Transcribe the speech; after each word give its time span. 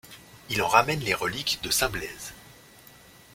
Il 0.49 0.63
en 0.63 0.67
ramène 0.67 1.01
les 1.01 1.13
reliques 1.13 1.59
de 1.61 1.69
saint 1.69 1.87
Blaise. 1.91 2.33